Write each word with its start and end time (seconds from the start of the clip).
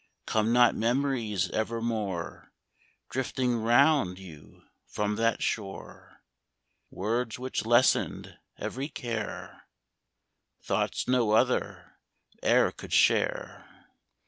Come 0.25 0.51
not 0.51 0.73
memories 0.73 1.51
evermore 1.51 2.51
Drifting 3.11 3.57
round 3.57 4.17
you 4.17 4.63
from 4.87 5.15
that 5.17 5.43
shore? 5.43 6.23
Words 6.89 7.37
which 7.37 7.67
lessened 7.67 8.39
every 8.57 8.89
care, 8.89 9.67
Thoughts 10.59 11.07
no 11.07 11.33
other 11.33 11.99
e'er 12.43 12.71
could 12.71 12.93
share. 12.93 13.69